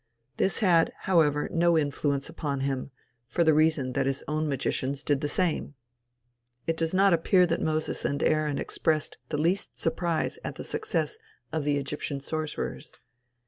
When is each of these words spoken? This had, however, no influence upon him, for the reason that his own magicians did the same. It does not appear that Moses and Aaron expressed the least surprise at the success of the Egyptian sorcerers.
This 0.37 0.61
had, 0.61 0.91
however, 1.01 1.47
no 1.53 1.77
influence 1.77 2.27
upon 2.27 2.61
him, 2.61 2.89
for 3.27 3.43
the 3.43 3.53
reason 3.53 3.93
that 3.93 4.07
his 4.07 4.23
own 4.27 4.49
magicians 4.49 5.03
did 5.03 5.21
the 5.21 5.27
same. 5.29 5.75
It 6.65 6.75
does 6.75 6.91
not 6.95 7.13
appear 7.13 7.45
that 7.45 7.61
Moses 7.61 8.03
and 8.03 8.23
Aaron 8.23 8.57
expressed 8.57 9.17
the 9.29 9.37
least 9.37 9.77
surprise 9.77 10.39
at 10.43 10.55
the 10.55 10.63
success 10.63 11.19
of 11.51 11.65
the 11.65 11.77
Egyptian 11.77 12.19
sorcerers. 12.19 12.91